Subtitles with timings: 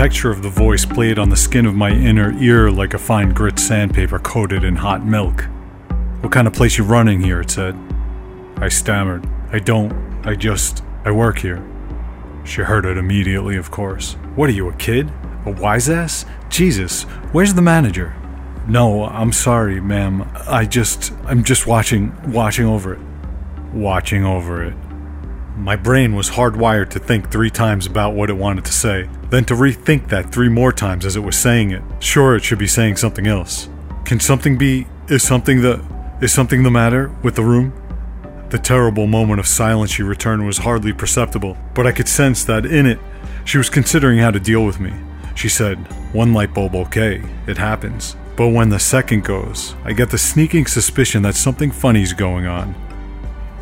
[0.00, 3.34] texture of the voice played on the skin of my inner ear like a fine
[3.34, 5.42] grit sandpaper coated in hot milk.
[6.22, 7.42] What kind of place you running here?
[7.42, 7.76] It said.
[8.56, 9.28] I stammered.
[9.52, 9.92] I don't.
[10.26, 10.82] I just.
[11.04, 11.62] I work here.
[12.46, 14.14] She heard it immediately, of course.
[14.36, 15.12] What are you, a kid?
[15.44, 16.24] A wise ass?
[16.48, 18.16] Jesus, where's the manager?
[18.66, 20.26] No, I'm sorry, ma'am.
[20.48, 21.12] I just.
[21.26, 22.32] I'm just watching.
[22.32, 23.00] watching over it.
[23.74, 24.74] Watching over it.
[25.58, 29.44] My brain was hardwired to think three times about what it wanted to say, then
[29.46, 31.82] to rethink that three more times as it was saying it.
[32.00, 33.68] Sure, it should be saying something else.
[34.04, 34.86] Can something be.
[35.08, 35.84] Is something the.
[36.20, 37.72] Is something the matter with the room?
[38.50, 42.66] The terrible moment of silence she returned was hardly perceptible, but I could sense that
[42.66, 42.98] in it,
[43.44, 44.92] she was considering how to deal with me.
[45.36, 45.78] She said,
[46.12, 48.16] One light bulb, okay, it happens.
[48.36, 52.72] But when the second goes, I get the sneaking suspicion that something funny's going on.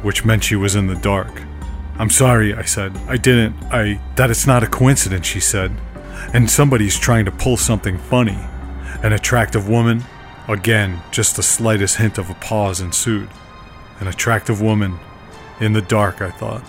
[0.03, 1.43] Which meant she was in the dark.
[1.99, 2.97] I'm sorry, I said.
[3.09, 3.57] I didn't.
[3.73, 4.01] I.
[4.17, 5.73] That it's not a coincidence, she said.
[6.33, 8.39] And somebody's trying to pull something funny.
[9.03, 10.05] An attractive woman?
[10.47, 13.29] Again, just the slightest hint of a pause ensued.
[14.01, 14.99] An attractive woman.
[15.61, 16.63] In the dark, I thought.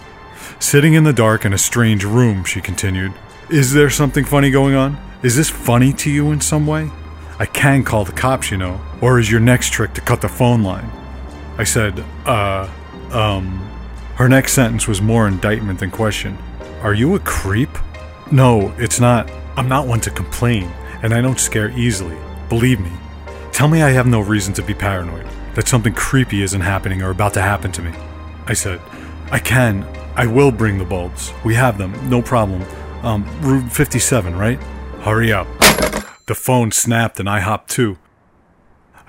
[0.59, 3.13] Sitting in the dark in a strange room, she continued.
[3.50, 4.97] Is there something funny going on?
[5.22, 6.89] Is this funny to you in some way?
[7.38, 8.81] I can call the cops, you know.
[9.02, 10.89] Or is your next trick to cut the phone line?
[11.57, 12.69] I said, uh,
[13.11, 13.69] um.
[14.20, 16.38] Her next sentence was more indictment than question.
[16.81, 17.70] Are you a creep?
[18.34, 19.31] No, it's not.
[19.56, 20.70] I'm not one to complain,
[21.02, 22.17] and I don't scare easily.
[22.50, 22.92] Believe me.
[23.53, 25.25] Tell me I have no reason to be paranoid
[25.56, 27.94] that something creepy isn't happening or about to happen to me.
[28.45, 28.81] I said,
[29.31, 29.88] I can.
[30.17, 31.31] I will bring the bulbs.
[31.45, 32.66] We have them, no problem.
[33.03, 34.62] Um, Route 57, right?
[35.00, 35.47] Hurry up.
[36.25, 37.97] The phone snapped and I hopped too.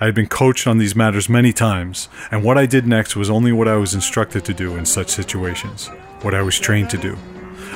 [0.01, 3.29] I had been coached on these matters many times, and what I did next was
[3.29, 5.89] only what I was instructed to do in such situations,
[6.23, 7.15] what I was trained to do.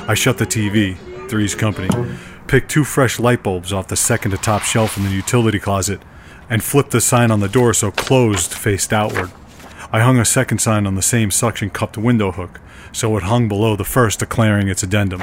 [0.08, 0.96] I shut the TV,
[1.28, 1.88] Three's Company,
[2.48, 6.02] picked two fresh light bulbs off the second to top shelf in the utility closet,
[6.50, 9.30] and flipped the sign on the door so closed faced outward.
[9.92, 12.60] I hung a second sign on the same suction cupped window hook,
[12.90, 15.22] so it hung below the first declaring its addendum.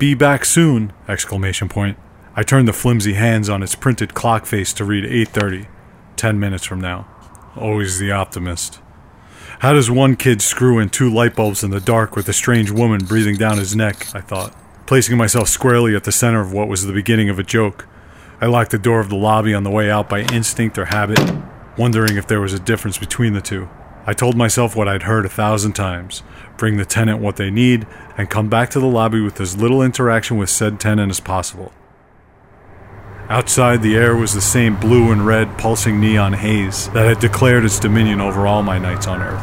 [0.00, 0.92] Be back soon!
[1.06, 1.96] Exclamation point.
[2.34, 5.68] I turned the flimsy hands on its printed clock face to read 8:30.
[6.16, 7.06] 10 minutes from now.
[7.56, 8.80] Always the optimist.
[9.60, 12.70] How does one kid screw in two light bulbs in the dark with a strange
[12.70, 14.14] woman breathing down his neck?
[14.14, 14.54] I thought,
[14.86, 17.86] placing myself squarely at the center of what was the beginning of a joke.
[18.40, 21.20] I locked the door of the lobby on the way out by instinct or habit,
[21.78, 23.68] wondering if there was a difference between the two.
[24.06, 26.22] I told myself what I'd heard a thousand times
[26.56, 27.86] bring the tenant what they need,
[28.16, 31.72] and come back to the lobby with as little interaction with said tenant as possible.
[33.28, 37.64] Outside, the air was the same blue and red pulsing neon haze that had declared
[37.64, 39.42] its dominion over all my nights on Earth.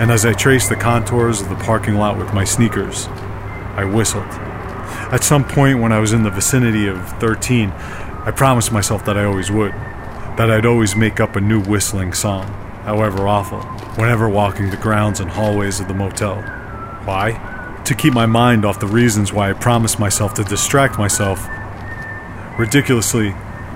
[0.00, 3.06] And as I traced the contours of the parking lot with my sneakers,
[3.76, 4.24] I whistled.
[5.12, 9.18] At some point when I was in the vicinity of 13, I promised myself that
[9.18, 12.46] I always would, that I'd always make up a new whistling song,
[12.84, 13.60] however awful,
[13.96, 16.40] whenever walking the grounds and hallways of the motel.
[17.04, 17.82] Why?
[17.84, 21.46] To keep my mind off the reasons why I promised myself to distract myself
[22.58, 23.32] Ridiculously,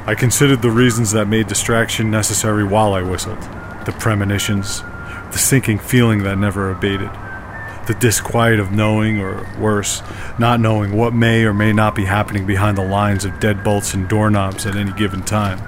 [0.06, 3.40] I considered the reasons that made distraction necessary while I whistled
[3.86, 4.82] the premonitions,
[5.30, 7.10] the sinking feeling that never abated,
[7.86, 10.02] the disquiet of knowing, or worse,
[10.36, 14.08] not knowing what may or may not be happening behind the lines of deadbolts and
[14.08, 15.58] doorknobs at any given time,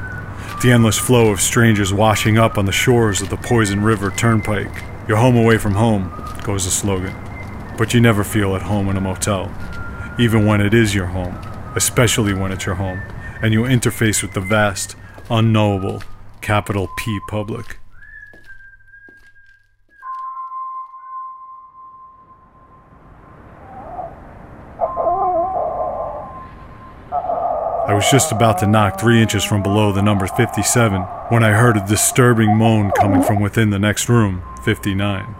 [0.60, 4.82] the endless flow of strangers washing up on the shores of the Poison River Turnpike.
[5.06, 6.10] Your home away from home,
[6.42, 7.14] goes the slogan.
[7.78, 9.53] But you never feel at home in a motel,
[10.19, 11.38] even when it is your home
[11.76, 13.02] especially when it's your home,
[13.42, 14.96] and you interface with the vast,
[15.30, 16.02] unknowable,
[16.40, 17.78] capital P public.
[27.86, 31.53] I was just about to knock three inches from below the number 57 when I
[31.53, 35.34] heard a disturbing moan coming from within the next room, 59.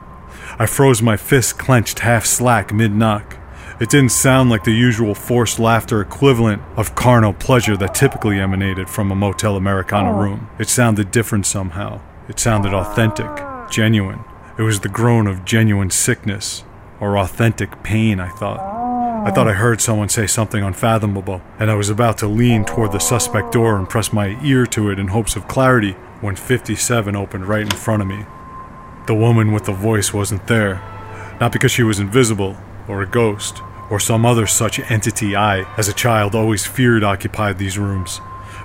[0.58, 3.38] I froze my fist clenched half slack mid knock.
[3.81, 8.88] It didn't sound like the usual forced laughter equivalent of carnal pleasure that typically emanated
[8.88, 10.21] from a Motel Americana oh.
[10.21, 10.49] room.
[10.61, 12.00] It sounded different somehow.
[12.29, 13.26] It sounded authentic,
[13.69, 14.21] genuine.
[14.56, 16.62] It was the groan of genuine sickness,
[17.00, 18.61] or authentic pain, I thought.
[19.26, 22.93] I thought I heard someone say something unfathomable, and I was about to lean toward
[22.93, 27.17] the suspect door and press my ear to it in hopes of clarity when 57
[27.17, 28.25] opened right in front of me.
[29.09, 30.75] The woman with the voice wasn't there.
[31.41, 32.56] Not because she was invisible,
[32.88, 37.58] or a ghost, or some other such entity I, as a child, always feared occupied
[37.58, 38.20] these rooms,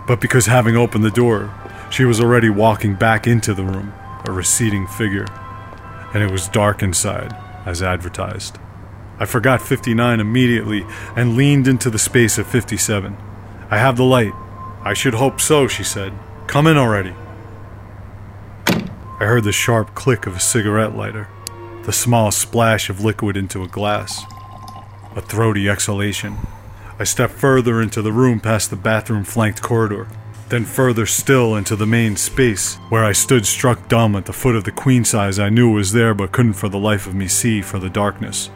[0.07, 1.53] but because having opened the door,
[1.91, 3.93] she was already walking back into the room,
[4.25, 5.25] a receding figure,
[6.13, 7.35] and it was dark inside,
[7.65, 8.57] as advertised.
[9.19, 13.17] I forgot 59 immediately and leaned into the space of 57.
[13.69, 14.33] I have the light.
[14.81, 16.13] I should hope so, she said.
[16.47, 17.13] Come in already.
[18.67, 21.27] I heard the sharp click of a cigarette lighter,
[21.83, 24.23] the small splash of liquid into a glass,
[25.15, 26.37] a throaty exhalation.
[26.99, 30.07] I stepped further into the room past the bathroom flanked corridor,
[30.49, 34.55] then further still into the main space, where I stood struck dumb at the foot
[34.55, 37.27] of the queen size I knew was there but couldn't for the life of me
[37.27, 38.49] see for the darkness.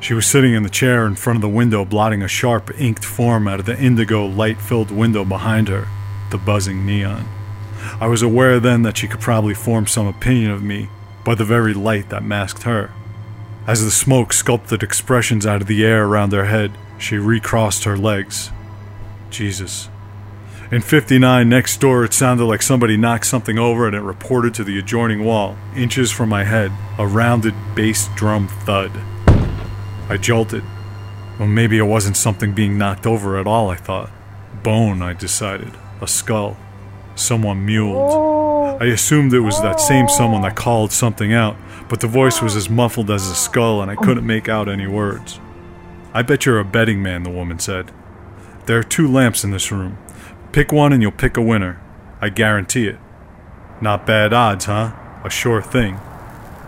[0.00, 3.04] She was sitting in the chair in front of the window, blotting a sharp, inked
[3.04, 5.86] form out of the indigo light filled window behind her,
[6.30, 7.28] the buzzing neon.
[8.00, 10.88] I was aware then that she could probably form some opinion of me
[11.24, 12.92] by the very light that masked her.
[13.66, 17.96] As the smoke sculpted expressions out of the air around her head, she recrossed her
[17.96, 18.50] legs.
[19.30, 19.88] Jesus.
[20.70, 24.64] In 59, next door, it sounded like somebody knocked something over and it reported to
[24.64, 28.90] the adjoining wall, inches from my head, a rounded bass drum thud.
[30.08, 30.62] I jolted.
[31.38, 34.10] Well, maybe it wasn't something being knocked over at all, I thought.
[34.62, 35.72] Bone, I decided.
[36.00, 36.56] A skull.
[37.14, 38.53] Someone mewled.
[38.64, 41.56] I assumed it was that same someone that called something out,
[41.88, 44.86] but the voice was as muffled as a skull and I couldn't make out any
[44.86, 45.38] words.
[46.12, 47.92] I bet you're a betting man, the woman said.
[48.66, 49.98] There are two lamps in this room.
[50.52, 51.80] Pick one and you'll pick a winner.
[52.20, 52.98] I guarantee it.
[53.80, 54.92] Not bad odds, huh?
[55.24, 55.98] A sure thing.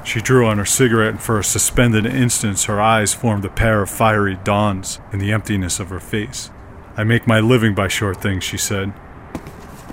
[0.05, 3.83] She drew on her cigarette, and for a suspended instant, her eyes formed a pair
[3.83, 6.51] of fiery dawns in the emptiness of her face.
[6.97, 8.93] I make my living by sure things, she said.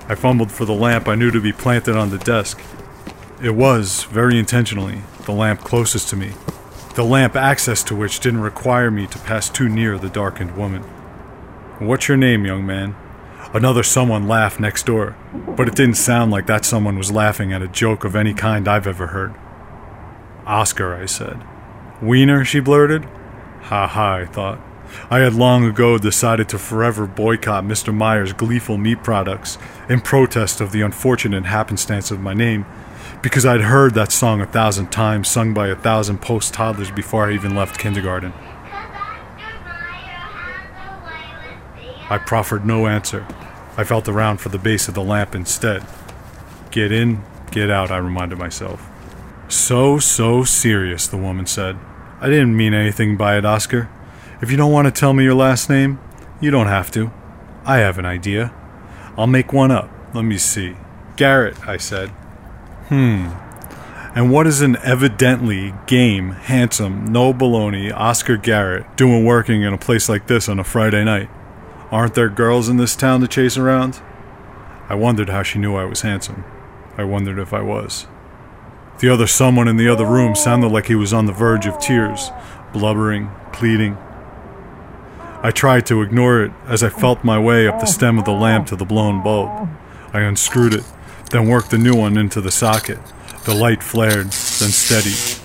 [0.07, 2.61] I fumbled for the lamp I knew to be planted on the desk.
[3.41, 6.31] It was, very intentionally, the lamp closest to me,
[6.95, 10.83] the lamp access to which didn't require me to pass too near the darkened woman.
[11.79, 12.95] What's your name, young man?
[13.53, 17.61] Another someone laughed next door, but it didn't sound like that someone was laughing at
[17.61, 19.33] a joke of any kind I've ever heard.
[20.45, 21.43] Oscar, I said.
[22.01, 23.05] Wiener, she blurted.
[23.63, 24.59] Ha ha, I thought.
[25.09, 27.95] I had long ago decided to forever boycott Mr.
[27.95, 29.57] Mayer's gleeful meat products
[29.89, 32.65] in protest of the unfortunate happenstance of my name,
[33.21, 37.29] because I'd heard that song a thousand times sung by a thousand post toddlers before
[37.29, 38.33] I even left kindergarten.
[42.09, 43.25] I proffered no answer.
[43.75, 45.85] I felt around for the base of the lamp instead.
[46.69, 48.87] Get in, get out, I reminded myself.
[49.47, 51.77] So, so serious, the woman said.
[52.19, 53.89] I didn't mean anything by it, Oscar.
[54.43, 55.99] If you don't want to tell me your last name,
[56.41, 57.13] you don't have to.
[57.63, 58.53] I have an idea.
[59.17, 59.89] I'll make one up.
[60.13, 60.75] Let me see.
[61.15, 62.09] Garrett, I said.
[62.89, 63.29] Hmm.
[64.13, 69.77] And what is an evidently game, handsome, no baloney Oscar Garrett doing working in a
[69.77, 71.29] place like this on a Friday night?
[71.89, 74.01] Aren't there girls in this town to chase around?
[74.89, 76.43] I wondered how she knew I was handsome.
[76.97, 78.07] I wondered if I was.
[78.99, 81.79] The other someone in the other room sounded like he was on the verge of
[81.79, 82.29] tears,
[82.73, 83.97] blubbering, pleading.
[85.45, 88.31] I tried to ignore it as I felt my way up the stem of the
[88.31, 89.67] lamp to the blown bulb.
[90.13, 90.85] I unscrewed it,
[91.31, 92.99] then worked the new one into the socket.
[93.43, 95.41] The light flared, then steadied.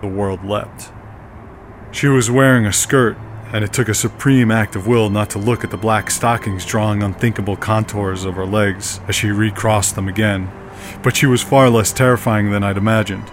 [0.00, 0.90] The world leapt.
[1.92, 3.16] She was wearing a skirt,
[3.52, 6.66] and it took a supreme act of will not to look at the black stockings
[6.66, 10.50] drawing unthinkable contours of her legs as she recrossed them again.
[11.04, 13.28] But she was far less terrifying than I'd imagined.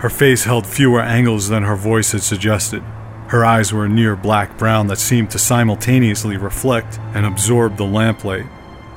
[0.00, 2.82] Her face held fewer angles than her voice had suggested.
[3.28, 7.84] Her eyes were a near black brown that seemed to simultaneously reflect and absorb the
[7.84, 8.46] lamplight.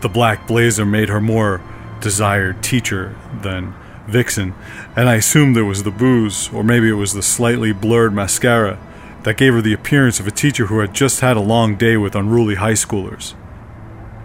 [0.01, 1.61] The black blazer made her more
[2.01, 3.73] desired teacher than
[4.07, 4.53] vixen,
[4.95, 8.79] and I assumed it was the booze, or maybe it was the slightly blurred mascara,
[9.23, 11.97] that gave her the appearance of a teacher who had just had a long day
[11.97, 13.33] with unruly high schoolers.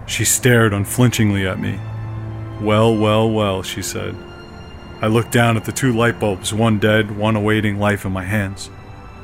[0.06, 1.80] She stared unflinchingly at me.
[2.60, 4.14] Well, well, well, she said.
[5.00, 8.24] I looked down at the two light bulbs, one dead, one awaiting life in my
[8.24, 8.70] hands.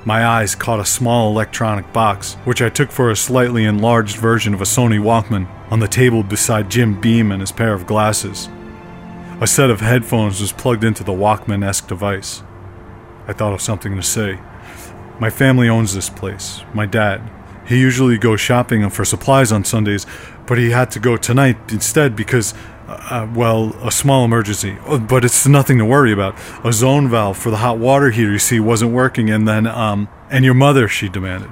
[0.08, 4.54] My eyes caught a small electronic box, which I took for a slightly enlarged version
[4.54, 8.48] of a Sony Walkman, on the table beside Jim Beam and his pair of glasses.
[9.42, 12.42] A set of headphones was plugged into the Walkman esque device.
[13.26, 14.38] I thought of something to say.
[15.20, 16.62] My family owns this place.
[16.72, 17.20] My dad.
[17.66, 20.06] He usually goes shopping for supplies on Sundays,
[20.46, 22.54] but he had to go tonight instead because
[22.88, 26.34] uh, well, a small emergency, uh, but it's nothing to worry about.
[26.64, 30.08] A zone valve for the hot water heater, you see, wasn't working, and then, um,
[30.30, 31.50] and your mother, she demanded.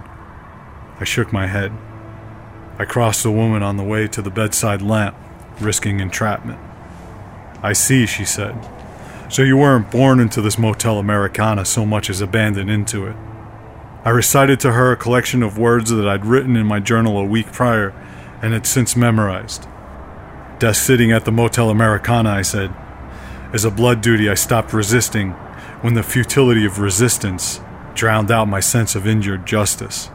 [0.99, 1.73] I shook my head.
[2.79, 5.15] I crossed the woman on the way to the bedside lamp,
[5.61, 6.59] risking entrapment.
[7.63, 8.57] I see, she said.
[9.29, 13.17] So you weren't born into this Motel Americana so much as abandoned into it.
[14.05, 17.25] I recited to her a collection of words that I'd written in my journal a
[17.25, 17.91] week prior
[18.41, 19.67] and had since memorized.
[20.59, 22.75] Desk sitting at the Motel Americana, I said.
[23.53, 25.33] As a blood duty, I stopped resisting
[25.83, 27.61] when the futility of resistance
[27.95, 30.07] drowned out my sense of injured justice.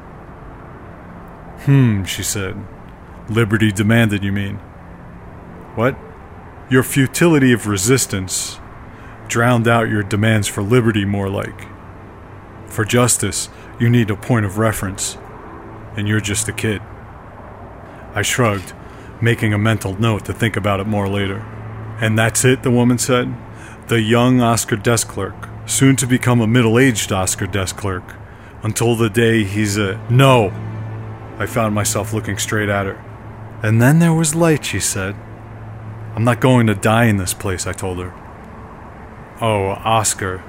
[1.66, 2.58] Hmm, she said.
[3.30, 4.58] Liberty demanded, you mean?
[5.76, 5.96] What?
[6.70, 8.60] Your futility of resistance
[9.28, 11.68] drowned out your demands for liberty, more like.
[12.68, 15.18] For justice, you need a point of reference,
[15.96, 16.82] and you're just a kid.
[18.14, 18.74] I shrugged,
[19.22, 21.40] making a mental note to think about it more later.
[22.02, 23.34] And that's it, the woman said.
[23.88, 28.16] The young Oscar desk clerk, soon to become a middle aged Oscar desk clerk,
[28.64, 30.04] until the day he's a.
[30.10, 30.50] No!
[31.38, 33.04] I found myself looking straight at her.
[33.64, 35.16] And then there was light, she said.
[36.16, 38.14] I'm not going to die in this place, I told her.
[39.40, 40.40] Oh, Oscar.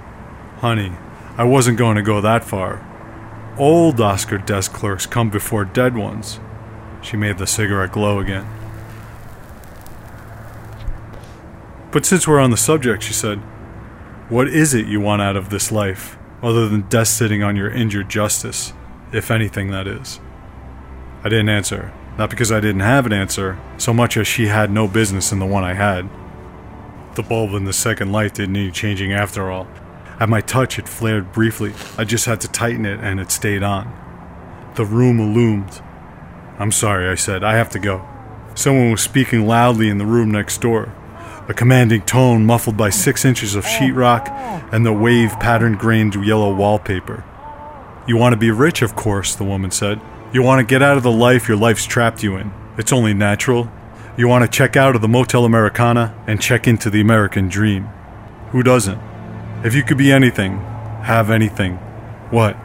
[0.59, 0.93] Honey,
[1.37, 2.87] I wasn't going to go that far.
[3.59, 6.41] Old Oscar desk clerks come before dead ones.
[7.03, 8.47] She made the cigarette glow again.
[11.93, 13.39] But since we're on the subject, she said,
[14.31, 17.71] what is it you want out of this life, other than death sitting on your
[17.71, 18.73] injured justice,
[19.13, 20.19] if anything, that is?
[21.23, 24.71] I didn't answer, not because I didn't have an answer, so much as she had
[24.71, 26.09] no business in the one I had.
[27.15, 29.69] The bulb in the second light didn't need changing after all.
[30.19, 31.75] At my touch, it flared briefly.
[31.99, 33.93] I just had to tighten it and it stayed on.
[34.77, 35.83] The room illumined.
[36.59, 37.45] I'm sorry, I said.
[37.45, 38.09] I have to go.
[38.55, 40.95] Someone was speaking loudly in the room next door
[41.49, 44.29] a commanding tone muffled by six inches of sheetrock
[44.73, 47.25] and the wave pattern grained yellow wallpaper.
[48.07, 50.01] You want to be rich, of course, the woman said.
[50.33, 52.53] You want to get out of the life your life's trapped you in.
[52.79, 53.71] It's only natural.
[54.17, 57.85] You want to check out of the Motel Americana and check into the American dream.
[58.51, 59.01] Who doesn't?
[59.65, 60.59] If you could be anything,
[61.03, 61.77] have anything.
[62.31, 62.57] What?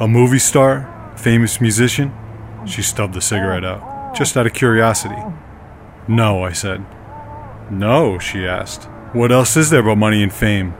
[0.00, 1.12] A movie star?
[1.16, 2.12] Famous musician?
[2.66, 5.20] She stubbed the cigarette out, just out of curiosity.
[6.08, 6.84] No, I said.
[7.72, 8.84] No, she asked.
[9.14, 10.74] What else is there but money and fame?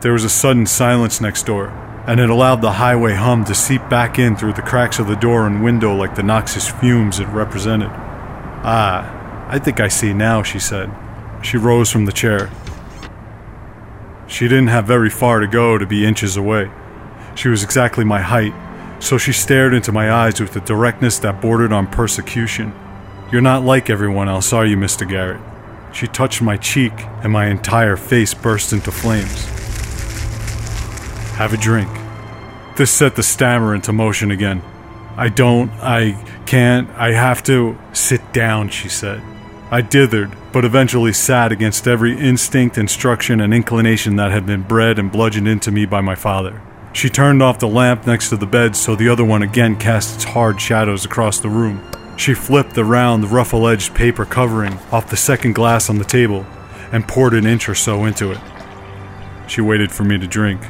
[0.00, 1.68] There was a sudden silence next door,
[2.06, 5.16] and it allowed the highway hum to seep back in through the cracks of the
[5.16, 7.90] door and window like the noxious fumes it represented.
[7.90, 10.90] Ah, I think I see now, she said.
[11.42, 12.50] She rose from the chair.
[14.26, 16.70] She didn't have very far to go to be inches away.
[17.34, 18.54] She was exactly my height,
[18.98, 22.72] so she stared into my eyes with a directness that bordered on persecution.
[23.30, 25.06] You're not like everyone else, are you, Mr.
[25.06, 25.42] Garrett?
[25.92, 26.92] She touched my cheek,
[27.22, 29.44] and my entire face burst into flames.
[31.36, 31.90] Have a drink.
[32.76, 34.62] This set the stammer into motion again.
[35.16, 36.12] I don't, I
[36.46, 37.76] can't, I have to.
[37.92, 39.20] Sit down, she said.
[39.70, 44.98] I dithered, but eventually sat against every instinct, instruction, and inclination that had been bred
[44.98, 46.62] and bludgeoned into me by my father.
[46.92, 50.14] She turned off the lamp next to the bed so the other one again cast
[50.14, 51.84] its hard shadows across the room.
[52.18, 56.44] She flipped the round, ruffle edged paper covering off the second glass on the table
[56.90, 58.40] and poured an inch or so into it.
[59.46, 60.60] She waited for me to drink.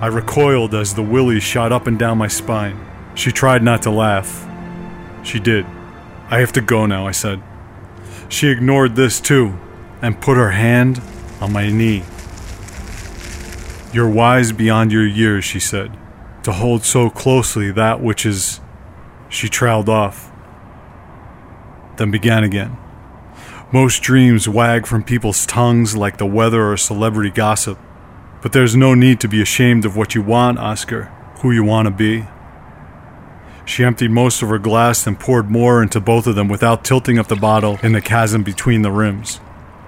[0.00, 2.78] I recoiled as the willies shot up and down my spine.
[3.16, 4.48] She tried not to laugh.
[5.24, 5.66] She did.
[6.30, 7.42] I have to go now, I said.
[8.28, 9.58] She ignored this too
[10.00, 11.02] and put her hand
[11.40, 12.04] on my knee.
[13.92, 15.98] You're wise beyond your years, she said,
[16.44, 18.60] to hold so closely that which is.
[19.28, 20.27] She trailed off
[21.98, 22.76] then began again.
[23.70, 27.78] Most dreams wag from people's tongues like the weather or celebrity gossip.
[28.40, 31.12] But there's no need to be ashamed of what you want, Oscar,
[31.42, 32.24] who you want to be.
[33.66, 37.18] She emptied most of her glass and poured more into both of them without tilting
[37.18, 39.40] up the bottle in the chasm between the rims.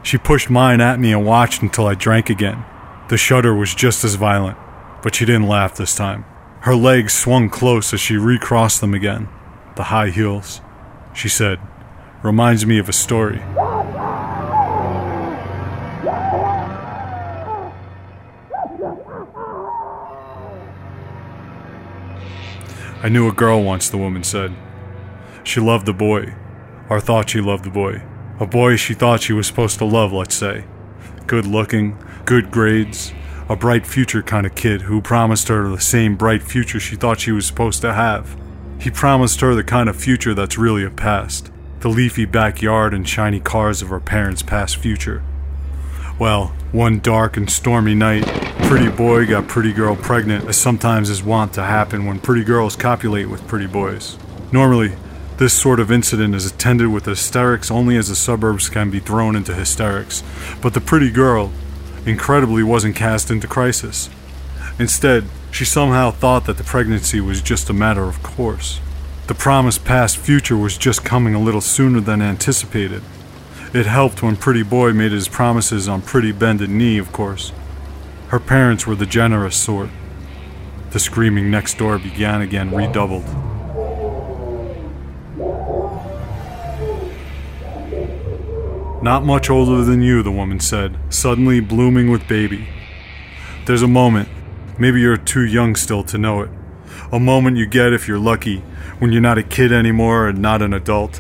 [0.03, 2.65] She pushed mine at me and watched until I drank again.
[3.09, 4.59] The shudder was just as violent,
[5.03, 6.27] but she didn't laugh this time.
[6.61, 9.29] Her legs swung close as she recrossed them again,
[9.77, 10.61] the high heels.
[11.15, 11.59] She said,
[12.23, 13.41] reminds me of a story.
[23.03, 24.55] I knew a girl once, the woman said.
[25.43, 26.35] She loved the boy,
[26.91, 28.03] or thought she loved the boy.
[28.39, 30.67] A boy she thought she was supposed to love, let's say.
[31.27, 31.97] Good looking,
[32.27, 33.15] good grades,
[33.49, 37.21] a bright future kind of kid who promised her the same bright future she thought
[37.21, 38.37] she was supposed to have.
[38.79, 41.51] He promised her the kind of future that's really a past
[41.81, 45.23] the leafy backyard and shiny cars of her parents' past future.
[46.19, 48.27] Well, one dark and stormy night,
[48.65, 52.77] pretty boy got pretty girl pregnant, as sometimes is wont to happen when pretty girls
[52.77, 54.19] copulate with pretty boys.
[54.53, 54.93] Normally,
[55.39, 59.35] this sort of incident is attended with hysterics only as the suburbs can be thrown
[59.35, 60.23] into hysterics,
[60.61, 61.51] but the pretty girl,
[62.05, 64.11] incredibly, wasn't cast into crisis.
[64.79, 68.81] Instead, she somehow thought that the pregnancy was just a matter of course.
[69.31, 73.01] The promised past future was just coming a little sooner than anticipated.
[73.73, 77.53] It helped when Pretty Boy made his promises on Pretty Bended Knee, of course.
[78.31, 79.91] Her parents were the generous sort.
[80.91, 83.25] The screaming next door began again, redoubled.
[89.01, 92.67] Not much older than you, the woman said, suddenly blooming with baby.
[93.67, 94.29] There's a moment,
[94.77, 96.51] maybe you're too young still to know it,
[97.13, 98.59] a moment you get if you're lucky,
[98.99, 101.19] when you're not a kid anymore and not an adult.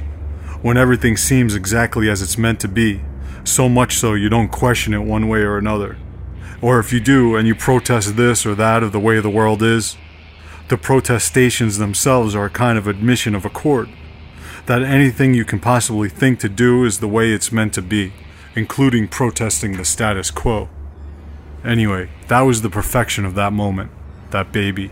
[0.63, 3.03] When everything seems exactly as it's meant to be,
[3.45, 5.97] so much so you don't question it one way or another.
[6.63, 9.63] Or if you do and you protest this or that of the way the world
[9.63, 9.97] is,
[10.69, 13.89] the protestations themselves are a kind of admission of accord
[14.67, 18.13] that anything you can possibly think to do is the way it's meant to be,
[18.55, 20.69] including protesting the status quo.
[21.65, 23.91] Anyway, that was the perfection of that moment,
[24.31, 24.91] that baby.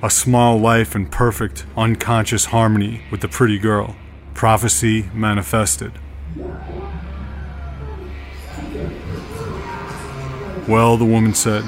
[0.00, 3.96] A small life in perfect, unconscious harmony with the pretty girl.
[4.32, 5.90] Prophecy manifested.
[10.68, 11.64] Well, the woman said,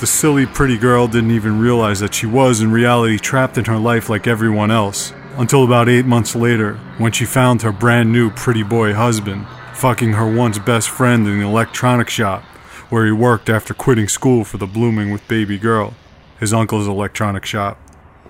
[0.00, 3.78] the silly pretty girl didn't even realize that she was in reality trapped in her
[3.78, 8.30] life like everyone else, until about eight months later, when she found her brand new
[8.30, 12.42] pretty boy husband fucking her once best friend in the electronic shop
[12.90, 15.94] where he worked after quitting school for the blooming with baby girl,
[16.38, 17.78] his uncle's electronic shop.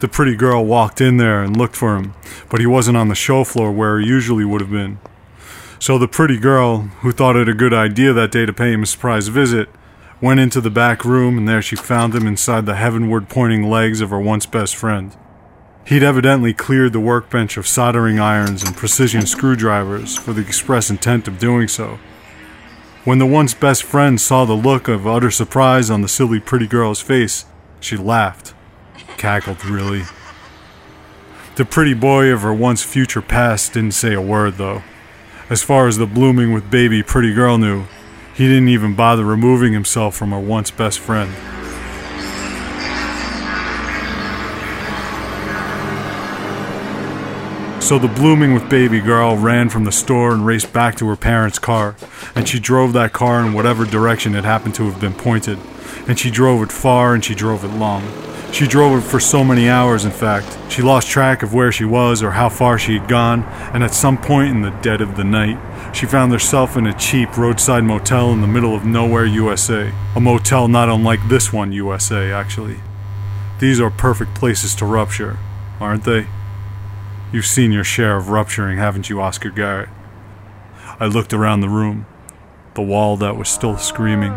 [0.01, 2.15] The pretty girl walked in there and looked for him,
[2.49, 4.99] but he wasn't on the show floor where he usually would have been.
[5.81, 8.83] So the pretty girl, who thought it a good idea that day to pay him
[8.83, 9.69] a surprise visit,
[10.21, 14.01] went into the back room and there she found him inside the heavenward pointing legs
[14.01, 15.17] of her once best friend.
[15.85, 21.27] He'd evidently cleared the workbench of soldering irons and precision screwdrivers for the express intent
[21.29, 21.99] of doing so.
[23.05, 26.67] When the once best friend saw the look of utter surprise on the silly pretty
[26.67, 27.47] girl's face,
[27.81, 28.55] she laughed.
[29.17, 30.05] Cackled, really.
[31.57, 34.83] The pretty boy of her once future past didn't say a word, though.
[35.51, 37.87] As far as the blooming with baby pretty girl knew,
[38.35, 41.33] he didn't even bother removing himself from her once best friend.
[47.89, 51.17] So the blooming with baby girl ran from the store and raced back to her
[51.17, 51.97] parents' car,
[52.35, 55.59] and she drove that car in whatever direction it happened to have been pointed.
[56.07, 58.07] And she drove it far and she drove it long.
[58.53, 60.59] She drove it for so many hours, in fact.
[60.71, 63.95] She lost track of where she was or how far she had gone, and at
[63.95, 65.59] some point in the dead of the night,
[65.97, 69.95] she found herself in a cheap roadside motel in the middle of nowhere, USA.
[70.15, 72.81] A motel not unlike this one, USA, actually.
[73.61, 75.39] These are perfect places to rupture,
[75.81, 76.27] aren't they?
[77.31, 79.91] You've seen your share of rupturing, haven't you, Oscar Garrett?
[80.99, 82.07] I looked around the room,
[82.75, 84.33] the wall that was still screaming.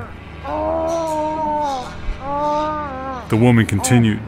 [3.30, 4.20] The woman continued.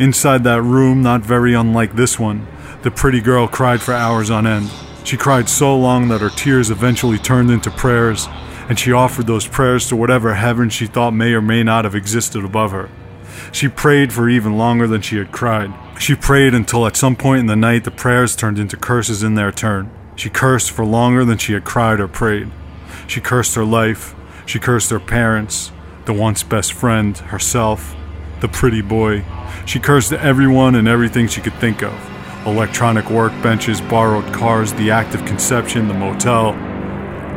[0.00, 2.48] Inside that room, not very unlike this one,
[2.82, 4.68] the pretty girl cried for hours on end.
[5.04, 8.26] She cried so long that her tears eventually turned into prayers,
[8.68, 11.94] and she offered those prayers to whatever heaven she thought may or may not have
[11.94, 12.90] existed above her.
[13.52, 15.72] She prayed for even longer than she had cried.
[16.00, 19.34] She prayed until at some point in the night the prayers turned into curses in
[19.34, 19.90] their turn.
[20.16, 22.50] She cursed for longer than she had cried or prayed.
[23.06, 24.14] She cursed her life.
[24.46, 25.70] She cursed her parents,
[26.06, 27.94] the once best friend, herself,
[28.40, 29.24] the pretty boy.
[29.66, 31.94] She cursed everyone and everything she could think of
[32.46, 36.52] electronic workbenches, borrowed cars, the act of conception, the motel,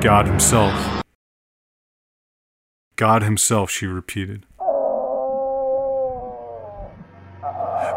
[0.01, 1.04] God Himself.
[2.95, 4.45] God Himself, she repeated.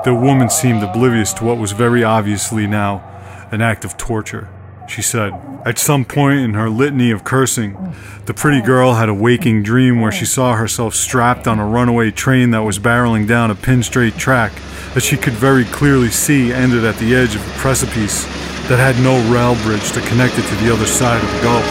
[0.08, 3.02] The woman seemed oblivious to what was very obviously now
[3.50, 4.48] an act of torture.
[4.88, 5.34] She said,
[5.66, 7.94] At some point in her litany of cursing,
[8.24, 12.10] the pretty girl had a waking dream where she saw herself strapped on a runaway
[12.10, 14.52] train that was barreling down a pin straight track
[14.94, 18.24] that she could very clearly see ended at the edge of a precipice
[18.68, 21.66] that had no rail bridge to connect it to the other side of the gulf.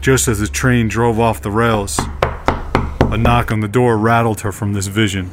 [0.00, 1.98] Just as the train drove off the rails,
[3.10, 5.32] a knock on the door rattled her from this vision.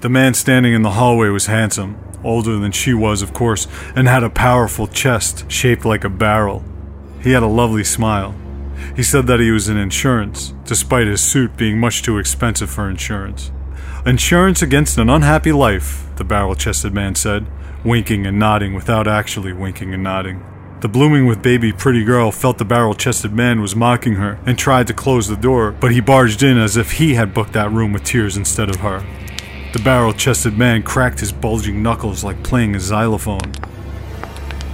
[0.00, 4.08] The man standing in the hallway was handsome, older than she was, of course, and
[4.08, 6.64] had a powerful chest shaped like a barrel.
[7.22, 8.34] He had a lovely smile.
[8.96, 12.88] He said that he was in insurance, despite his suit being much too expensive for
[12.88, 13.52] insurance.
[14.06, 17.46] Insurance against an unhappy life, the barrel chested man said,
[17.84, 20.42] winking and nodding without actually winking and nodding.
[20.80, 24.58] The blooming with baby pretty girl felt the barrel chested man was mocking her and
[24.58, 27.70] tried to close the door, but he barged in as if he had booked that
[27.70, 29.04] room with tears instead of her.
[29.72, 33.52] The barrel chested man cracked his bulging knuckles like playing a xylophone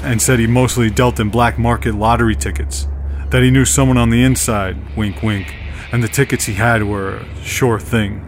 [0.03, 2.89] and said he mostly dealt in black market lottery tickets.
[3.29, 5.55] That he knew someone on the inside, wink wink,
[5.93, 8.23] and the tickets he had were a sure thing.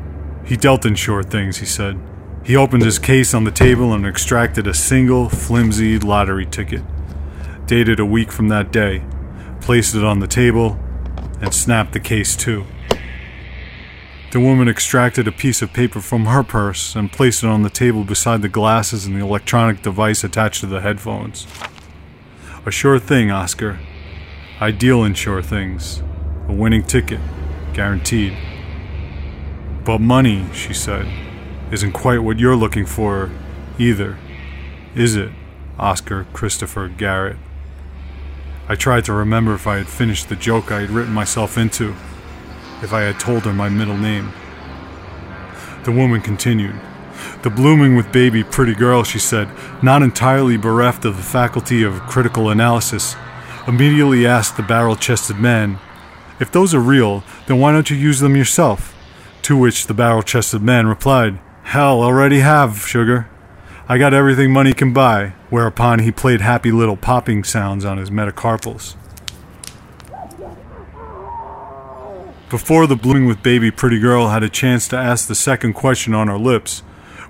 [0.44, 1.98] He dealt in sure things, he said.
[2.44, 6.82] He opened his case on the table and extracted a single, flimsy lottery ticket,
[7.66, 9.04] dated a week from that day,
[9.62, 10.78] placed it on the table,
[11.40, 12.66] and snapped the case to.
[14.30, 17.70] The woman extracted a piece of paper from her purse and placed it on the
[17.70, 21.46] table beside the glasses and the electronic device attached to the headphones.
[22.66, 23.78] A sure thing, Oscar.
[24.60, 26.02] I deal in sure things.
[26.46, 27.20] A winning ticket,
[27.72, 28.36] guaranteed.
[29.84, 31.06] But money, she said,
[31.72, 33.30] isn't quite what you're looking for
[33.78, 34.18] either,
[34.94, 35.32] is it,
[35.78, 37.38] Oscar Christopher Garrett?
[38.68, 41.94] I tried to remember if I had finished the joke I had written myself into,
[42.82, 44.32] if I had told her my middle name.
[45.84, 46.78] The woman continued.
[47.42, 49.48] The blooming with baby pretty girl, she said,
[49.82, 53.16] not entirely bereft of the faculty of critical analysis,
[53.66, 55.78] immediately asked the barrel chested man,
[56.40, 58.94] If those are real, then why don't you use them yourself?
[59.42, 63.28] To which the barrel chested man replied, Hell, already have, sugar.
[63.88, 68.10] I got everything money can buy, whereupon he played happy little popping sounds on his
[68.10, 68.96] metacarpals.
[72.50, 76.14] Before the blooming with baby pretty girl had a chance to ask the second question
[76.14, 76.80] on her lips,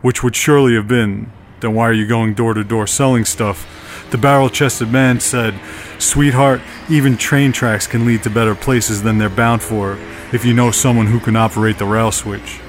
[0.01, 3.67] which would surely have been, Then why are you going door to door selling stuff?
[4.13, 5.59] The barrel chested man said,
[5.99, 9.99] Sweetheart, even train tracks can lead to better places than they're bound for
[10.33, 12.61] if you know someone who can operate the rail switch.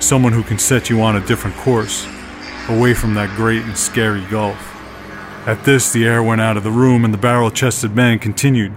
[0.00, 2.06] Someone who can set you on a different course,
[2.70, 4.56] away from that great and scary gulf.
[5.46, 8.72] At this, the air went out of the room and the barrel chested man continued,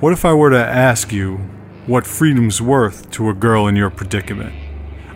[0.00, 1.48] What if I were to ask you
[1.86, 4.54] what freedom's worth to a girl in your predicament?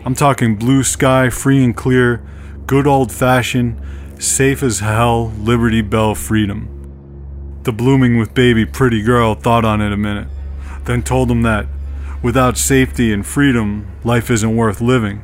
[0.05, 2.23] I'm talking blue sky, free and clear,
[2.67, 3.81] good old fashioned,
[4.19, 7.59] safe as hell, Liberty Bell freedom.
[7.63, 10.27] The blooming with baby pretty girl thought on it a minute,
[10.85, 11.65] then told him that
[12.21, 15.23] without safety and freedom, life isn't worth living.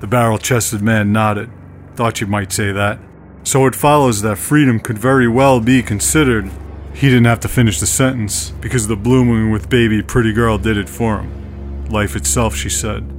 [0.00, 1.50] The barrel chested man nodded.
[1.94, 2.98] Thought you might say that.
[3.44, 6.50] So it follows that freedom could very well be considered.
[6.96, 10.78] He didn't have to finish the sentence because the blooming with baby pretty girl did
[10.78, 11.90] it for him.
[11.90, 13.12] Life itself, she said.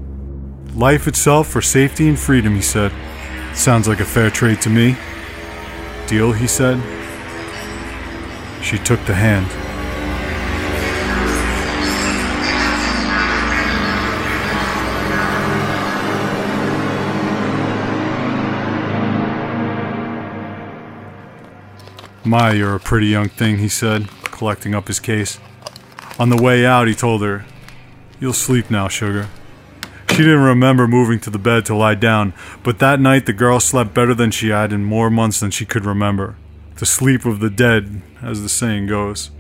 [0.76, 2.92] Life itself for safety and freedom, he said.
[3.54, 4.98] Sounds like a fair trade to me.
[6.08, 6.82] Deal, he said.
[8.64, 9.67] She took the hand.
[22.28, 25.40] My, you're a pretty young thing, he said, collecting up his case.
[26.20, 27.46] On the way out, he told her,
[28.20, 29.30] You'll sleep now, sugar.
[30.10, 33.62] She didn't remember moving to the bed to lie down, but that night the girl
[33.62, 36.36] slept better than she had in more months than she could remember.
[36.76, 39.32] The sleep of the dead, as the saying goes.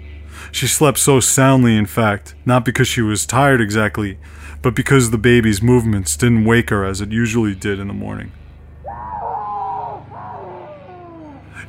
[0.54, 4.18] She slept so soundly, in fact, not because she was tired exactly,
[4.62, 8.32] but because the baby's movements didn't wake her as it usually did in the morning.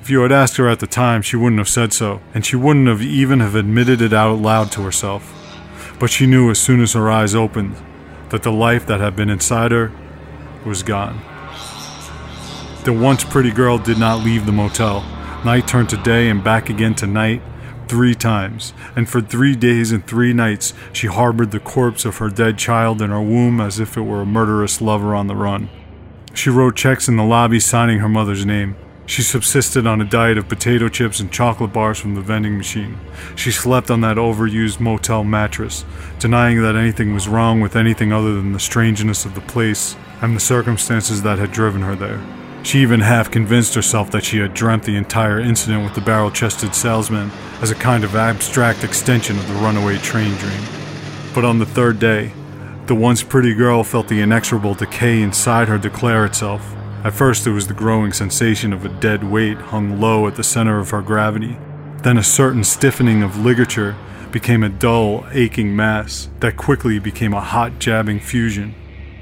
[0.09, 2.57] If you had asked her at the time, she wouldn't have said so, and she
[2.57, 5.35] wouldn't have even have admitted it out loud to herself.
[6.01, 7.77] But she knew as soon as her eyes opened
[8.31, 9.93] that the life that had been inside her
[10.65, 11.21] was gone.
[12.85, 15.03] The once pretty girl did not leave the motel.
[15.45, 17.43] Night turned to day and back again to night
[17.87, 22.31] three times, and for three days and three nights she harbored the corpse of her
[22.31, 25.69] dead child in her womb as if it were a murderous lover on the run.
[26.33, 28.75] She wrote checks in the lobby signing her mother's name.
[29.09, 32.99] She subsisted on a diet of potato chips and chocolate bars from the vending machine.
[33.37, 35.87] She slept on that overused motel mattress,
[36.19, 40.37] denying that anything was wrong with anything other than the strangeness of the place and
[40.37, 42.21] the circumstances that had driven her there.
[42.63, 46.31] She even half convinced herself that she had dreamt the entire incident with the barrel
[46.31, 47.31] chested salesman
[47.63, 50.63] as a kind of abstract extension of the runaway train dream.
[51.35, 52.35] But on the third day,
[52.85, 56.75] the once pretty girl felt the inexorable decay inside her declare itself.
[57.05, 60.43] At first, it was the growing sensation of a dead weight hung low at the
[60.43, 61.57] center of her gravity.
[62.03, 63.97] Then, a certain stiffening of ligature
[64.33, 68.75] became a dull, aching mass that quickly became a hot, jabbing fusion.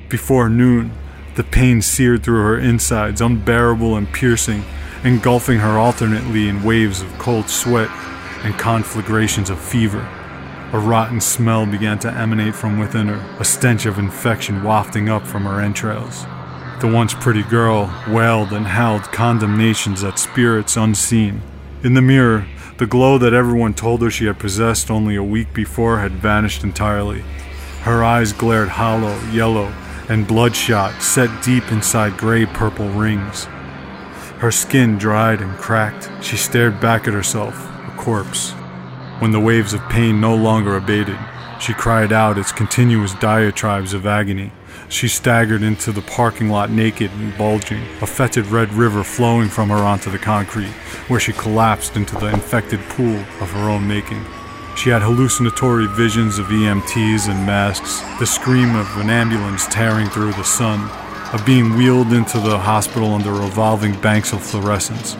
[0.08, 0.92] Before noon,
[1.34, 4.64] the pain seared through her insides, unbearable and piercing,
[5.04, 7.90] engulfing her alternately in waves of cold sweat
[8.42, 10.08] and conflagrations of fever.
[10.72, 15.26] A rotten smell began to emanate from within her, a stench of infection wafting up
[15.26, 16.24] from her entrails.
[16.78, 21.40] The once pretty girl wailed and howled condemnations at spirits unseen.
[21.82, 25.54] In the mirror, the glow that everyone told her she had possessed only a week
[25.54, 27.24] before had vanished entirely.
[27.80, 29.72] Her eyes glared hollow, yellow,
[30.10, 33.44] and bloodshot, set deep inside gray purple rings.
[34.40, 36.10] Her skin dried and cracked.
[36.22, 37.54] She stared back at herself,
[37.88, 38.50] a corpse.
[39.20, 41.18] When the waves of pain no longer abated,
[41.58, 44.52] she cried out its continuous diatribes of agony.
[44.88, 49.68] She staggered into the parking lot naked and bulging, a fetid red river flowing from
[49.70, 50.70] her onto the concrete,
[51.08, 54.24] where she collapsed into the infected pool of her own making.
[54.76, 60.32] She had hallucinatory visions of EMTs and masks, the scream of an ambulance tearing through
[60.34, 60.88] the sun,
[61.32, 65.16] of being wheeled into the hospital under revolving banks of fluorescence,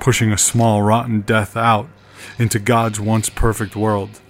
[0.00, 1.88] pushing a small rotten death out
[2.38, 4.20] into God's once perfect world.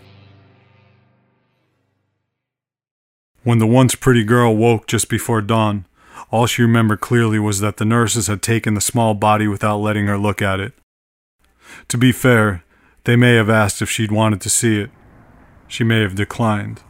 [3.44, 5.86] When the once pretty girl woke just before dawn,
[6.30, 10.06] all she remembered clearly was that the nurses had taken the small body without letting
[10.06, 10.74] her look at it.
[11.88, 12.64] To be fair,
[13.04, 14.90] they may have asked if she'd wanted to see it.
[15.66, 16.82] She may have declined.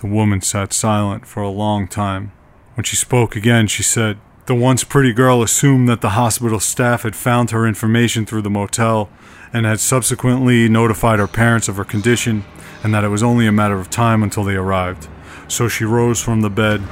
[0.00, 2.32] The woman sat silent for a long time.
[2.74, 7.02] When she spoke again, she said, The once pretty girl assumed that the hospital staff
[7.02, 9.10] had found her information through the motel
[9.52, 12.44] and had subsequently notified her parents of her condition
[12.82, 15.08] and that it was only a matter of time until they arrived.
[15.48, 16.82] So she rose from the bed,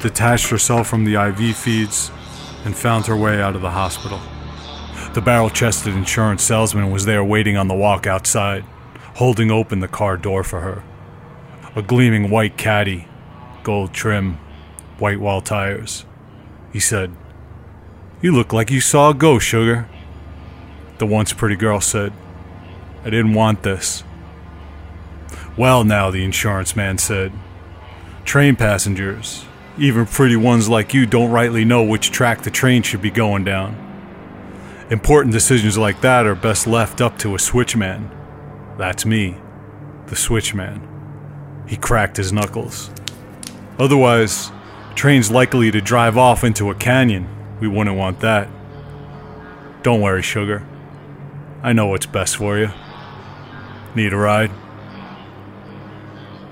[0.00, 2.10] detached herself from the IV feeds,
[2.64, 4.20] and found her way out of the hospital.
[5.14, 8.64] The barrel chested insurance salesman was there waiting on the walk outside,
[9.16, 10.82] holding open the car door for her.
[11.76, 13.06] A gleaming white caddy,
[13.62, 14.38] gold trim,
[14.98, 16.04] white wall tires.
[16.72, 17.12] He said,
[18.20, 19.88] You look like you saw a ghost, sugar.
[20.98, 22.12] The once pretty girl said,
[23.04, 24.04] I didn't want this.
[25.56, 27.32] Well, now, the insurance man said.
[28.24, 29.44] Train passengers,
[29.78, 33.44] even pretty ones like you, don't rightly know which track the train should be going
[33.44, 33.80] down.
[34.90, 38.10] Important decisions like that are best left up to a switchman.
[38.78, 39.36] That's me,
[40.06, 40.88] the switchman.
[41.68, 42.90] He cracked his knuckles.
[43.78, 44.50] Otherwise,
[44.94, 47.28] train's likely to drive off into a canyon.
[47.60, 48.48] We wouldn't want that.
[49.82, 50.66] Don't worry, sugar.
[51.62, 52.70] I know what's best for you.
[53.94, 54.50] Need a ride?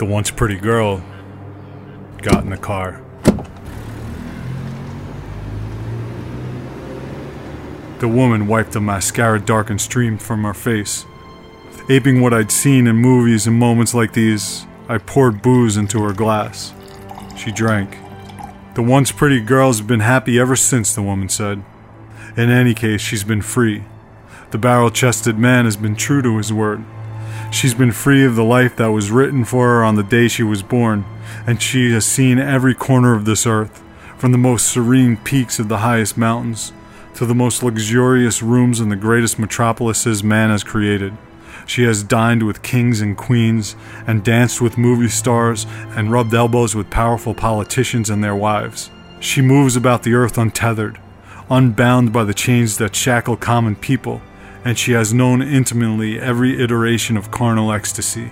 [0.03, 1.01] The once pretty girl
[2.23, 3.01] got in the car.
[8.01, 11.07] The woman wiped the mascara darkened stream from her face.
[11.89, 16.13] Aping what I'd seen in movies in moments like these, I poured booze into her
[16.13, 16.75] glass.
[17.37, 17.97] She drank.
[18.75, 21.63] The once pretty girl's been happy ever since, the woman said.
[22.37, 23.85] In any case, she's been free.
[24.51, 26.85] The barrel chested man has been true to his word.
[27.53, 30.43] She's been free of the life that was written for her on the day she
[30.43, 31.05] was born,
[31.47, 33.83] and she has seen every corner of this earth,
[34.17, 36.73] from the most serene peaks of the highest mountains
[37.15, 41.13] to the most luxurious rooms in the greatest metropolises man has created.
[41.67, 46.75] She has dined with kings and queens, and danced with movie stars, and rubbed elbows
[46.75, 48.91] with powerful politicians and their wives.
[49.21, 50.99] She moves about the earth untethered,
[51.51, 54.23] unbound by the chains that shackle common people
[54.65, 58.31] and she has known intimately every iteration of carnal ecstasy.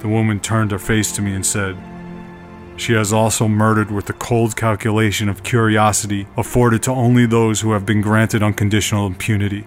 [0.00, 1.76] The woman turned her face to me and said,
[2.76, 7.72] She has also murdered with the cold calculation of curiosity afforded to only those who
[7.72, 9.66] have been granted unconditional impunity.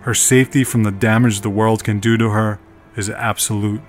[0.00, 2.58] Her safety from the damage the world can do to her
[2.96, 3.82] is absolute.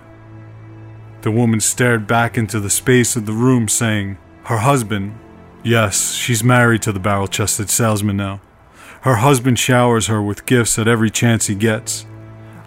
[1.21, 5.17] The woman stared back into the space of the room, saying, Her husband,
[5.63, 8.41] yes, she's married to the barrel chested salesman now
[9.01, 12.05] her husband showers her with gifts at every chance he gets.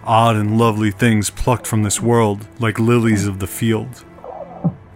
[0.03, 4.03] Odd and lovely things plucked from this world, like lilies of the field.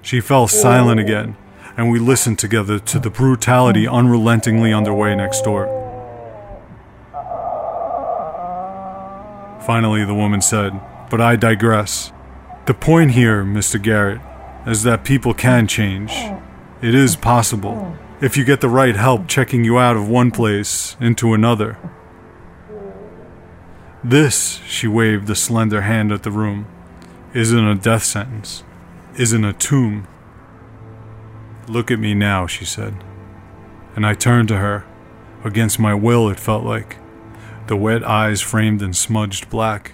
[0.01, 1.37] She fell silent again,
[1.77, 5.67] and we listened together to the brutality unrelentingly underway next door.
[9.65, 12.11] Finally, the woman said, But I digress.
[12.65, 13.81] The point here, Mr.
[13.81, 14.21] Garrett,
[14.65, 16.11] is that people can change.
[16.81, 20.97] It is possible if you get the right help checking you out of one place
[20.99, 21.77] into another.
[24.03, 26.65] This, she waved a slender hand at the room,
[27.33, 28.63] isn't a death sentence,
[29.17, 30.07] isn't a tomb.
[31.67, 33.03] Look at me now, she said.
[33.95, 34.85] And I turned to her.
[35.43, 36.97] Against my will, it felt like.
[37.67, 39.91] The wet eyes framed in smudged black.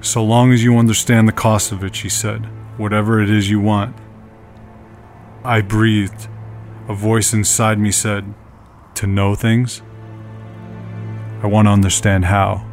[0.00, 3.60] So long as you understand the cost of it, she said, whatever it is you
[3.60, 3.94] want.
[5.44, 6.28] I breathed
[6.88, 8.34] a voice inside me said,
[8.94, 9.82] To know things?
[11.42, 12.66] I want to understand how.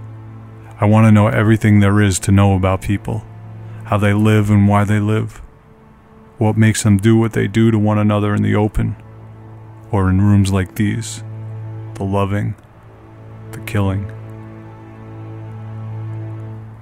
[0.79, 3.25] I want to know everything there is to know about people,
[3.85, 5.41] how they live and why they live,
[6.37, 8.95] what makes them do what they do to one another in the open,
[9.91, 11.21] or in rooms like these,
[11.95, 12.55] the loving,
[13.51, 14.05] the killing.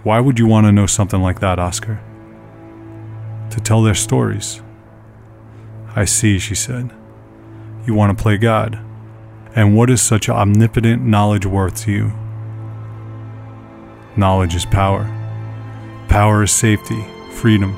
[0.04, 2.00] Why would you want to know something like that, Oscar?
[3.52, 4.62] To tell their stories.
[5.96, 6.93] I see, she said
[7.86, 8.80] you want to play God?
[9.56, 12.13] And what is such omnipotent knowledge worth to you?
[14.15, 15.06] Knowledge is power.
[16.08, 17.74] Power is safety, freedom.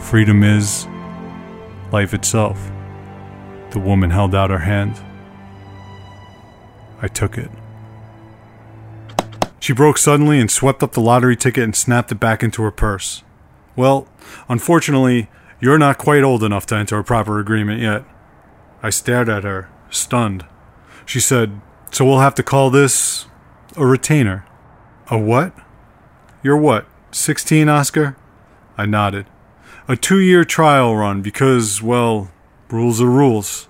[0.00, 0.86] Freedom is
[1.92, 2.70] life itself.
[3.70, 5.00] The woman held out her hand.
[7.02, 7.50] I took it.
[9.60, 12.70] She broke suddenly and swept up the lottery ticket and snapped it back into her
[12.70, 13.22] purse.
[13.76, 14.08] Well,
[14.48, 15.28] unfortunately,
[15.60, 18.04] you're not quite old enough to enter a proper agreement yet.
[18.82, 20.44] I stared at her, stunned.
[21.04, 23.26] She said, So we'll have to call this
[23.76, 24.46] A retainer.
[25.10, 25.52] A what?
[26.42, 28.16] You're what, 16, Oscar?
[28.78, 29.26] I nodded.
[29.88, 32.30] A two year trial run because, well,
[32.70, 33.68] rules are rules.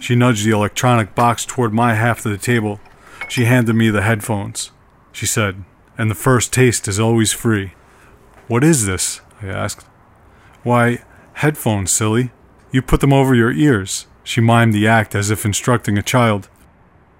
[0.00, 2.80] She nudged the electronic box toward my half of the table.
[3.28, 4.70] She handed me the headphones.
[5.12, 5.64] She said,
[5.96, 7.74] and the first taste is always free.
[8.48, 9.20] What is this?
[9.40, 9.86] I asked.
[10.62, 11.02] Why,
[11.34, 12.32] headphones, silly.
[12.70, 14.06] You put them over your ears.
[14.24, 16.48] She mimed the act as if instructing a child.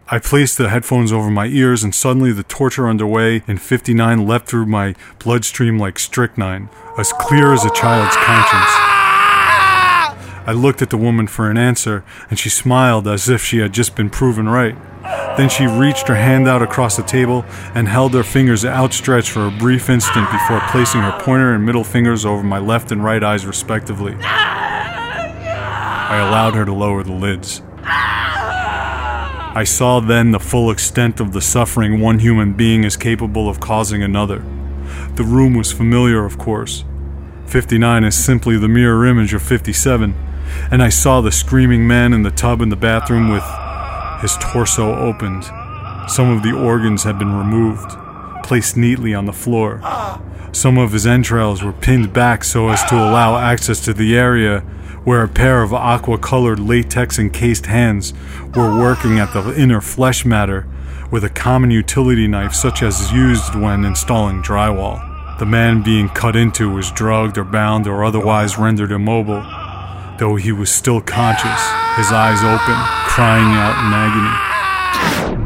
[0.08, 4.46] I placed the headphones over my ears, and suddenly the torture underway in 59 leapt
[4.46, 8.92] through my bloodstream like strychnine, as clear as a child's conscience.
[10.44, 13.72] I looked at the woman for an answer, and she smiled as if she had
[13.72, 14.76] just been proven right.
[15.36, 19.46] Then she reached her hand out across the table and held her fingers outstretched for
[19.46, 23.22] a brief instant before placing her pointer and middle fingers over my left and right
[23.22, 24.16] eyes, respectively.
[26.12, 27.62] I allowed her to lower the lids.
[29.54, 33.60] I saw then the full extent of the suffering one human being is capable of
[33.60, 34.44] causing another.
[35.14, 36.84] The room was familiar, of course.
[37.46, 40.14] 59 is simply the mirror image of 57,
[40.70, 43.44] and I saw the screaming man in the tub in the bathroom with
[44.20, 45.44] his torso opened.
[46.08, 47.90] Some of the organs had been removed,
[48.44, 49.80] placed neatly on the floor.
[50.52, 54.62] Some of his entrails were pinned back so as to allow access to the area
[55.04, 58.14] where a pair of aqua colored latex encased hands
[58.54, 60.66] were working at the inner flesh matter
[61.10, 65.08] with a common utility knife such as is used when installing drywall.
[65.38, 69.42] The man being cut into was drugged or bound or otherwise rendered immobile,
[70.18, 71.60] though he was still conscious,
[71.96, 72.76] his eyes open,
[73.08, 75.41] crying out in agony.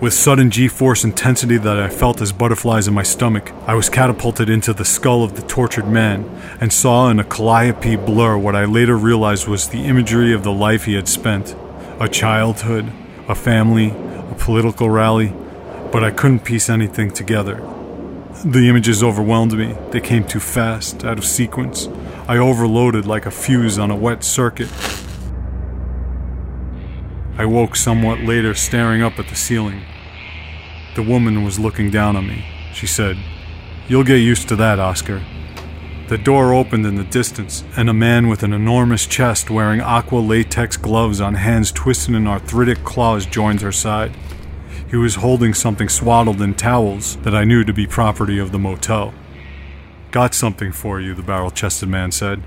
[0.00, 3.90] With sudden G force intensity that I felt as butterflies in my stomach, I was
[3.90, 6.24] catapulted into the skull of the tortured man
[6.58, 10.52] and saw in a calliope blur what I later realized was the imagery of the
[10.52, 11.54] life he had spent
[12.00, 12.90] a childhood,
[13.28, 15.34] a family, a political rally,
[15.92, 17.56] but I couldn't piece anything together.
[18.42, 19.76] The images overwhelmed me.
[19.90, 21.88] They came too fast, out of sequence.
[22.26, 24.70] I overloaded like a fuse on a wet circuit.
[27.40, 29.80] I woke somewhat later, staring up at the ceiling.
[30.94, 32.44] The woman was looking down on me.
[32.74, 33.16] She said,
[33.88, 35.22] You'll get used to that, Oscar.
[36.08, 40.18] The door opened in the distance, and a man with an enormous chest wearing aqua
[40.18, 44.14] latex gloves on hands twisted in arthritic claws joined her side.
[44.90, 48.58] He was holding something swaddled in towels that I knew to be property of the
[48.58, 49.14] motel.
[50.10, 52.42] Got something for you, the barrel chested man said.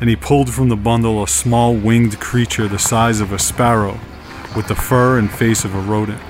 [0.00, 3.98] And he pulled from the bundle a small winged creature the size of a sparrow,
[4.54, 6.20] with the fur and face of a rodent.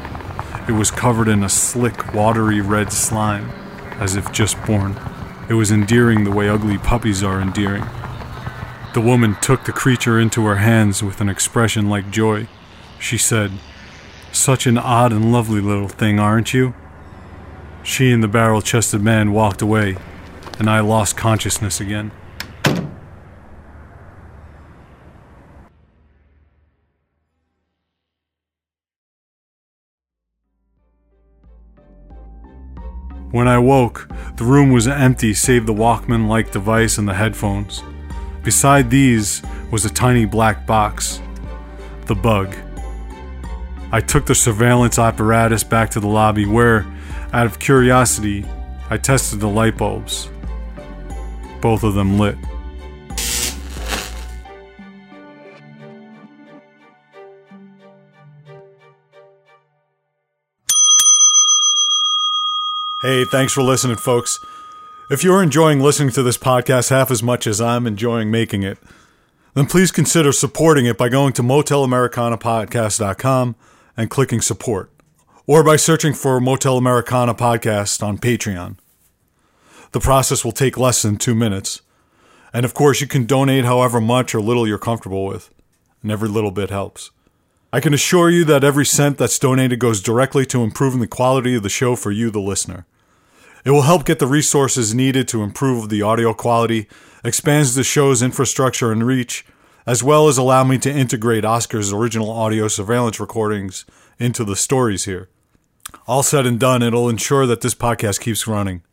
[0.69, 3.51] It was covered in a slick, watery red slime,
[4.01, 4.99] as if just born.
[5.49, 7.85] It was endearing the way ugly puppies are endearing.
[8.95, 12.49] The woman took the creature into her hands with an expression like joy.
[12.99, 13.53] She said,
[14.33, 16.75] Such an odd and lovely little thing, aren't you?
[17.83, 19.97] She and the barrel chested man walked away,
[20.59, 22.11] and I lost consciousness again.
[33.33, 37.83] When I woke, the room was empty save the Walkman like device and the headphones.
[38.43, 41.21] Beside these was a tiny black box.
[42.07, 42.55] The bug.
[43.91, 46.87] I took the surveillance apparatus back to the lobby where,
[47.33, 48.47] out of curiosity,
[48.91, 50.31] I tested the light bulbs.
[51.61, 52.37] Both of them lit.
[63.03, 64.43] Hey, thanks for listening, folks.
[65.11, 68.79] If you're enjoying listening to this podcast half as much as I'm enjoying making it,
[69.53, 73.55] then please consider supporting it by going to motelamericanapodcast.com
[73.99, 74.91] and clicking support,
[75.47, 78.79] or by searching for Motel Americana Podcast on Patreon.
[79.93, 81.83] The process will take less than two minutes.
[82.55, 85.51] And of course, you can donate however much or little you're comfortable with,
[86.03, 87.11] and every little bit helps.
[87.77, 91.55] I can assure you that every cent that's donated goes directly to improving the quality
[91.57, 92.87] of the show for you, the listener.
[93.67, 96.89] It will help get the resources needed to improve the audio quality,
[97.23, 99.45] expands the show's infrastructure and reach,
[99.85, 103.85] as well as allow me to integrate Oscar's original audio surveillance recordings
[104.19, 105.29] into the stories here.
[106.07, 108.85] All said and done, it'll ensure that this podcast keeps running,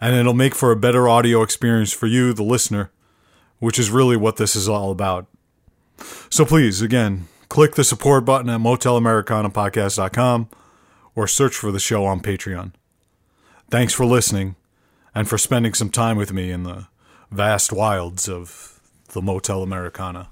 [0.00, 2.92] and it'll make for a better audio experience for you, the listener,
[3.58, 5.26] which is really what this is all about.
[6.30, 10.48] So please, again, click the support button at motelamericanapodcast.com
[11.14, 12.72] or search for the show on Patreon.
[13.70, 14.56] Thanks for listening
[15.14, 16.86] and for spending some time with me in the
[17.30, 20.28] vast wilds of the Motel Americana.